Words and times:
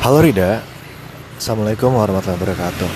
Halo 0.00 0.24
Rida, 0.24 0.64
Assalamualaikum 1.36 1.92
warahmatullahi 1.92 2.40
wabarakatuh. 2.40 2.90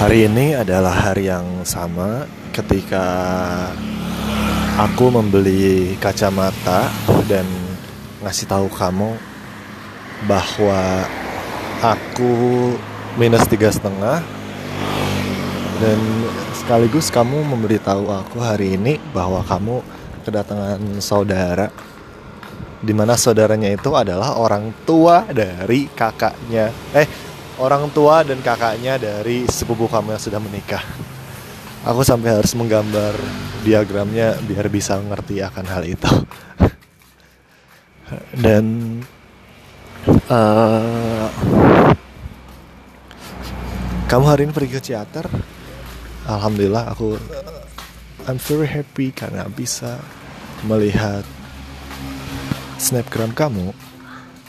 Hari 0.00 0.18
ini 0.24 0.56
adalah 0.56 0.96
hari 0.96 1.28
yang 1.28 1.60
sama 1.60 2.24
ketika 2.56 3.04
aku 4.80 5.12
membeli 5.12 5.92
kacamata 6.00 6.88
dan 7.28 7.44
ngasih 8.24 8.48
tahu 8.48 8.72
kamu 8.72 9.12
bahwa 10.24 11.04
aku 11.84 12.32
minus 13.20 13.44
tiga 13.44 13.68
setengah 13.68 14.24
dan 15.84 16.00
sekaligus 16.56 17.12
kamu 17.12 17.44
memberitahu 17.44 18.08
aku 18.08 18.40
hari 18.40 18.80
ini 18.80 18.96
bahwa 19.12 19.44
kamu 19.44 19.84
kedatangan 20.24 20.80
saudara 21.04 21.68
di 22.78 22.94
mana 22.94 23.18
saudaranya 23.18 23.74
itu 23.74 23.90
adalah 23.94 24.38
orang 24.38 24.70
tua 24.86 25.26
dari 25.26 25.90
kakaknya. 25.90 26.70
Eh 26.94 27.08
orang 27.58 27.90
tua 27.90 28.22
dan 28.22 28.38
kakaknya 28.38 28.96
dari 28.96 29.46
sepupu 29.50 29.90
kamu 29.90 30.14
yang 30.14 30.22
sudah 30.22 30.40
menikah. 30.42 30.82
Aku 31.86 32.02
sampai 32.06 32.38
harus 32.38 32.54
menggambar 32.54 33.14
diagramnya 33.66 34.38
biar 34.46 34.66
bisa 34.70 34.98
ngerti 34.98 35.42
akan 35.42 35.66
hal 35.66 35.82
itu. 35.86 36.12
Dan 38.44 38.64
uh, 40.30 41.28
kamu 44.08 44.24
hari 44.24 44.42
ini 44.46 44.52
pergi 44.54 44.72
ke 44.78 44.82
teater? 44.82 45.26
Alhamdulillah 46.28 46.92
aku 46.92 47.16
I'm 48.28 48.36
very 48.36 48.68
happy 48.68 49.08
karena 49.12 49.48
bisa 49.48 49.96
melihat 50.68 51.24
snapgram 52.78 53.34
kamu 53.34 53.74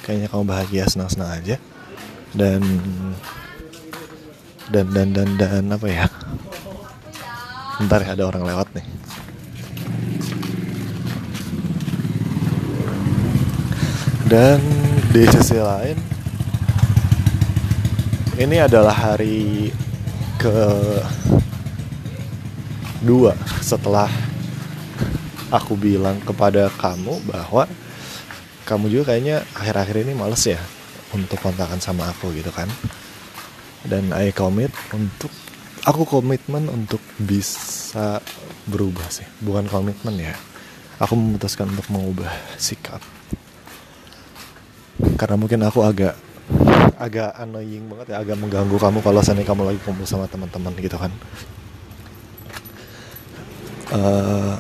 kayaknya 0.06 0.30
kamu 0.30 0.44
bahagia 0.46 0.86
senang-senang 0.86 1.34
aja. 1.34 1.58
Dan 2.30 2.62
dan 4.70 4.86
dan 4.94 5.10
dan 5.12 5.30
dan 5.36 5.66
apa 5.74 5.88
ya? 5.90 6.06
Ntar 7.82 8.06
ya 8.06 8.14
ada 8.14 8.24
orang 8.30 8.46
lewat 8.46 8.70
nih. 8.78 8.88
Dan 14.30 14.62
di 15.10 15.26
sisi 15.26 15.58
lain 15.58 15.98
ini 18.38 18.62
adalah 18.62 18.94
hari 18.94 19.74
ke 20.38 20.70
dua 23.02 23.34
setelah 23.60 24.06
aku 25.50 25.74
bilang 25.74 26.22
kepada 26.22 26.70
kamu 26.78 27.26
bahwa 27.26 27.66
kamu 28.70 28.86
juga 28.94 29.14
kayaknya 29.14 29.42
akhir-akhir 29.58 30.06
ini 30.06 30.14
males 30.14 30.46
ya 30.46 30.62
untuk 31.18 31.42
kontakan 31.42 31.82
sama 31.82 32.06
aku 32.14 32.30
gitu 32.38 32.54
kan. 32.54 32.70
Dan 33.82 34.14
I 34.14 34.30
commit 34.30 34.70
untuk 34.94 35.34
aku 35.82 36.06
komitmen 36.06 36.70
untuk 36.70 37.02
bisa 37.18 38.22
berubah 38.70 39.10
sih. 39.10 39.26
Bukan 39.42 39.66
komitmen 39.66 40.22
ya. 40.22 40.38
Aku 41.02 41.18
memutuskan 41.18 41.74
untuk 41.74 41.90
mengubah 41.90 42.30
sikap. 42.62 43.02
Karena 45.18 45.36
mungkin 45.40 45.66
aku 45.66 45.82
agak 45.82 46.14
agak 47.00 47.32
annoying 47.40 47.88
banget 47.88 48.12
ya 48.12 48.18
agak 48.20 48.36
mengganggu 48.36 48.76
kamu 48.76 49.00
kalau 49.00 49.24
seandainya 49.24 49.48
kamu 49.48 49.64
lagi 49.72 49.80
kumpul 49.88 50.04
sama 50.04 50.28
teman-teman 50.28 50.76
gitu 50.78 51.00
kan. 51.00 51.12
Uh, 53.90 54.54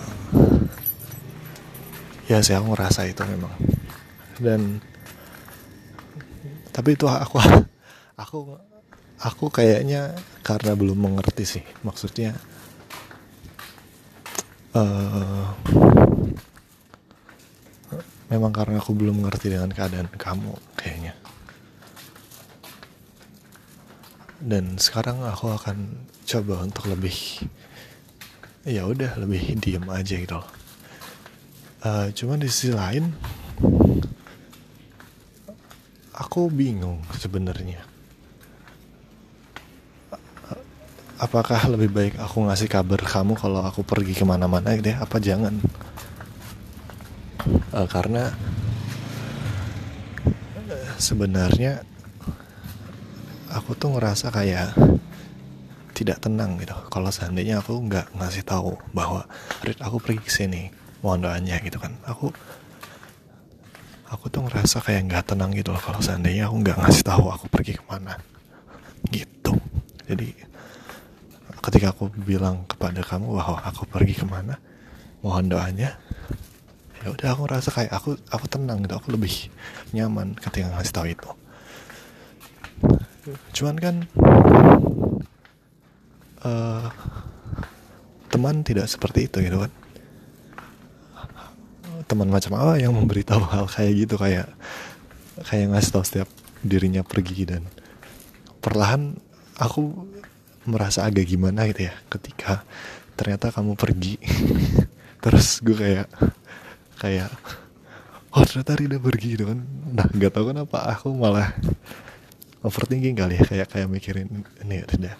ya 2.26 2.42
sih 2.42 2.56
aku 2.58 2.73
ngerasa 2.73 3.06
itu 3.06 3.22
memang 3.30 3.52
dan 4.40 4.80
tapi 6.72 6.95
itu 6.95 7.06
aku 7.12 7.38
aku 8.16 8.40
aku 9.20 9.45
kayaknya 9.52 10.16
karena 10.42 10.73
belum 10.80 10.95
mengerti 10.95 11.44
sih. 11.44 11.64
Maksudnya 11.84 12.39
uh, 14.73 15.45
memang 18.32 18.55
karena 18.55 18.80
aku 18.80 18.95
belum 18.95 19.20
mengerti 19.20 19.52
dengan 19.52 19.72
keadaan 19.76 20.08
kamu 20.16 20.56
kayaknya. 20.80 21.14
Dan 24.39 24.80
sekarang 24.80 25.20
aku 25.27 25.52
akan 25.52 26.08
coba 26.23 26.64
untuk 26.64 26.88
lebih 26.88 27.44
ya 28.64 28.88
udah 28.88 29.20
lebih 29.20 29.60
diem 29.60 29.83
aja 29.92 30.16
gitu 30.16 30.39
loh. 30.39 30.50
Uh, 31.80 32.08
cuman 32.16 32.39
di 32.39 32.48
sisi 32.52 32.71
lain 32.71 33.11
aku 36.20 36.52
bingung 36.52 37.00
sebenarnya. 37.16 37.80
Apakah 41.20 41.68
lebih 41.68 41.92
baik 41.92 42.14
aku 42.16 42.48
ngasih 42.48 42.72
kabar 42.72 43.00
kamu 43.04 43.36
kalau 43.36 43.60
aku 43.64 43.84
pergi 43.84 44.16
ke 44.16 44.24
mana-mana 44.24 44.76
ya 44.76 45.04
apa 45.04 45.20
jangan? 45.20 45.56
Uh, 47.76 47.88
karena 47.88 48.32
sebenarnya 50.96 51.84
aku 53.52 53.76
tuh 53.76 53.96
ngerasa 53.96 54.32
kayak 54.32 54.76
tidak 55.92 56.24
tenang 56.24 56.56
gitu. 56.56 56.76
Kalau 56.88 57.12
seandainya 57.12 57.60
aku 57.60 57.76
nggak 57.84 58.16
ngasih 58.16 58.48
tahu 58.48 58.80
bahwa 58.96 59.28
Rit 59.68 59.80
aku 59.84 60.00
pergi 60.00 60.24
ke 60.24 60.32
sini. 60.32 60.72
Mohon 61.04 61.32
doanya 61.32 61.60
gitu 61.60 61.80
kan. 61.84 62.00
Aku 62.08 62.32
aku 64.09 64.25
tuh 64.33 64.42
ngerasa 64.45 64.81
kayak 64.81 65.02
nggak 65.05 65.23
tenang 65.33 65.53
gitu 65.53 65.70
loh 65.70 65.81
kalau 65.81 66.02
seandainya 66.02 66.49
aku 66.49 66.65
nggak 66.65 66.77
ngasih 66.81 67.03
tahu 67.05 67.30
aku 67.30 67.45
pergi 67.47 67.77
ke 67.77 67.83
mana. 67.86 68.17
Gitu. 69.14 69.53
Jadi 70.09 70.33
ketika 71.59 71.93
aku 71.93 72.09
bilang 72.25 72.65
kepada 72.65 73.05
kamu 73.05 73.37
bahwa 73.37 73.61
aku 73.61 73.86
pergi 73.86 74.15
ke 74.17 74.25
mana 74.25 74.58
mohon 75.21 75.52
doanya 75.52 75.99
ya 77.03 77.08
udah 77.11 77.36
aku 77.36 77.42
ngerasa 77.47 77.70
kayak 77.71 77.92
aku 77.93 78.09
aku 78.33 78.45
tenang 78.49 78.81
gitu. 78.83 78.97
Aku 78.97 79.14
lebih 79.14 79.53
nyaman 79.93 80.33
ketika 80.36 80.73
ngasih 80.73 80.93
tahu 80.93 81.08
itu. 81.14 81.30
Cuman 83.53 83.76
kan 83.77 83.95
uh, 86.41 86.89
teman 88.30 88.65
tidak 88.65 88.89
seperti 88.89 89.30
itu 89.30 89.41
gitu 89.45 89.65
kan 89.65 89.71
teman 92.09 92.25
macam 92.25 92.58
apa 92.58 92.81
yang 92.81 92.97
memberitahu 92.97 93.45
hal 93.53 93.70
kayak 93.70 93.93
gitu 93.93 94.15
kayak 94.17 94.49
kayak 95.45 95.70
ngasih 95.70 95.92
tahu 95.93 96.03
setiap 96.03 96.30
dirinya 96.65 97.05
pergi 97.05 97.45
dan 97.45 97.64
perlahan 98.59 99.15
aku 99.61 99.93
merasa 100.65 101.05
agak 101.05 101.30
gimana 101.30 101.70
gitu 101.70 101.87
ya 101.87 101.93
ketika 102.09 102.65
ternyata 103.14 103.53
kamu 103.53 103.77
pergi. 103.77 104.17
Terus 105.23 105.59
gue 105.61 105.75
kayak 105.75 106.08
kayak 106.97 107.30
oh 108.33 108.43
ternyata 108.43 108.73
Rida 108.73 108.97
pergi 108.97 109.37
gitu 109.37 109.45
kan. 109.52 109.59
Nah 109.93 110.08
nggak 110.09 110.31
tahu 110.33 110.52
kenapa 110.52 110.89
aku 110.89 111.14
malah 111.14 111.53
overthinking 112.65 113.15
kali 113.15 113.39
ya 113.39 113.43
kayak 113.45 113.67
kayak 113.71 113.87
mikirin 113.87 114.43
ini 114.65 114.83
Rida 114.83 115.14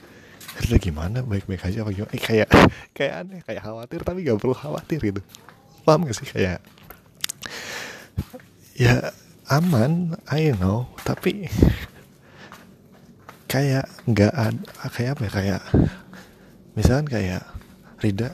Rida 0.60 0.78
gimana? 0.80 1.22
Baik-baik 1.24 1.68
aja 1.68 1.84
apa 1.84 1.92
gimana? 1.92 2.12
Eh, 2.16 2.22
kayak 2.24 2.50
kayak 2.98 3.14
aneh 3.24 3.40
kayak 3.44 3.62
khawatir 3.64 4.00
tapi 4.04 4.26
gak 4.26 4.40
perlu 4.40 4.56
khawatir 4.56 5.00
gitu. 5.00 5.22
Paham 5.84 6.08
gak 6.08 6.16
sih? 6.16 6.28
Kayak 6.28 6.64
ya 8.80 9.12
aman 9.52 10.16
I 10.32 10.56
know. 10.56 10.88
Tapi 11.04 11.52
kayak 13.52 13.92
nggak 14.08 14.32
ada 14.32 14.64
kayak 14.96 15.20
apa 15.20 15.22
ya? 15.28 15.32
Kayak 15.36 15.62
misalkan 16.80 17.08
kayak 17.12 17.44
Rida 18.00 18.32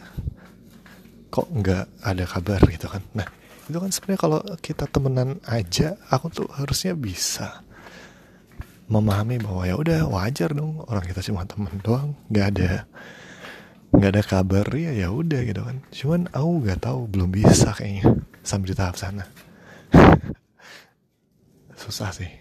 kok 1.33 1.49
nggak 1.49 1.89
ada 2.05 2.23
kabar 2.29 2.61
gitu 2.69 2.85
kan? 2.85 3.01
Nah 3.17 3.25
itu 3.65 3.77
kan 3.81 3.89
sebenarnya 3.89 4.21
kalau 4.21 4.39
kita 4.61 4.85
temenan 4.85 5.41
aja 5.49 5.97
aku 6.13 6.29
tuh 6.29 6.47
harusnya 6.53 6.93
bisa 6.93 7.65
memahami 8.85 9.41
bahwa 9.41 9.65
ya 9.65 9.73
udah 9.81 10.05
wajar 10.05 10.53
dong 10.53 10.85
orang 10.85 11.01
kita 11.09 11.25
cuma 11.25 11.49
temen 11.49 11.73
doang 11.81 12.13
nggak 12.29 12.45
ada 12.53 12.85
nggak 13.89 14.11
ada 14.13 14.21
kabar 14.21 14.69
ya 14.77 14.93
ya 14.93 15.09
udah 15.09 15.41
gitu 15.41 15.65
kan. 15.65 15.81
Cuman 15.89 16.21
aku 16.29 16.49
nggak 16.61 16.79
tahu 16.85 17.09
belum 17.09 17.33
bisa 17.33 17.73
kayaknya 17.73 18.13
sampai 18.45 18.69
di 18.69 18.75
tahap 18.77 19.01
sana 19.01 19.25
susah 21.85 22.09
sih. 22.09 22.31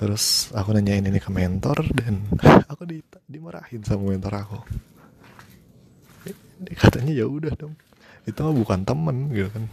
Terus 0.00 0.48
aku 0.56 0.72
nanyain 0.72 1.04
ini 1.04 1.20
ke 1.20 1.28
mentor 1.28 1.84
dan 1.92 2.24
aku 2.72 2.88
di, 2.88 3.04
dimarahin 3.28 3.84
sama 3.84 4.08
mentor 4.08 4.32
aku. 4.32 4.58
Katanya 6.72 7.12
ya 7.12 7.28
udah 7.28 7.52
dong 7.56 7.76
itu 8.28 8.36
mah 8.40 8.52
bukan 8.52 8.80
temen 8.84 9.28
gitu 9.32 9.48
kan. 9.52 9.64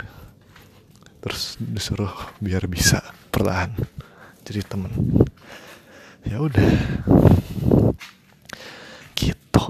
Terus 1.23 1.55
disuruh 1.59 2.11
biar 2.43 2.67
bisa 2.67 2.99
perlahan 3.31 3.71
jadi 4.43 4.67
temen. 4.67 4.91
Ya 6.27 6.43
udah. 6.43 6.67
Gitu. 9.15 9.63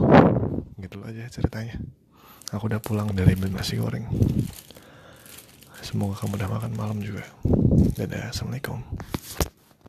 Gitu 0.82 0.98
aja 1.06 1.24
ceritanya. 1.30 1.78
Aku 2.50 2.66
udah 2.66 2.82
pulang 2.82 3.14
dari 3.14 3.38
beli 3.38 3.54
nasi 3.54 3.78
goreng 3.78 4.08
semoga 5.88 6.20
kamu 6.20 6.36
udah 6.36 6.50
makan 6.52 6.72
malam 6.76 7.00
juga. 7.00 7.24
Dadah 7.96 8.36
assalamualaikum 8.36 8.84